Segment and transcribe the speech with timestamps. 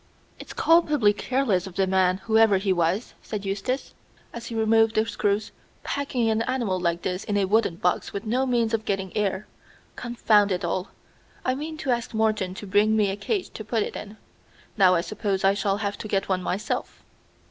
[0.39, 3.93] "It's culpably careless of the man, whoever he was," said Eustace,
[4.33, 5.51] as he removed the screws,
[5.83, 9.45] "packing an animal like this in a wooden box with no means of getting air.
[9.95, 10.89] Confound it all!
[11.45, 14.17] I meant to ask Morton to bring me a cage to put it in.
[14.75, 17.03] Now I suppose I shall have to get one myself."